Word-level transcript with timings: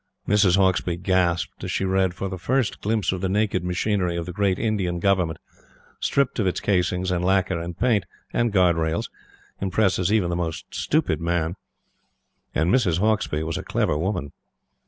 Mrs. 0.27 0.55
Hauksbee 0.57 0.97
gasped 0.97 1.63
as 1.63 1.71
she 1.71 1.85
read, 1.85 2.15
for 2.15 2.27
the 2.27 2.39
first 2.39 2.81
glimpse 2.81 3.11
of 3.11 3.21
the 3.21 3.29
naked 3.29 3.63
machinery 3.63 4.15
of 4.17 4.25
the 4.25 4.33
Great 4.33 4.57
Indian 4.57 4.97
Government, 4.97 5.37
stripped 5.99 6.39
of 6.39 6.47
its 6.47 6.59
casings, 6.59 7.11
and 7.11 7.23
lacquer, 7.23 7.59
and 7.61 7.77
paint, 7.77 8.05
and 8.33 8.51
guard 8.51 8.77
rails, 8.77 9.11
impresses 9.61 10.11
even 10.11 10.31
the 10.31 10.35
most 10.35 10.73
stupid 10.73 11.21
man. 11.21 11.55
And 12.55 12.73
Mrs. 12.73 12.97
Hauksbee 12.97 13.43
was 13.43 13.59
a 13.59 13.63
clever 13.63 13.95
woman. 13.95 14.31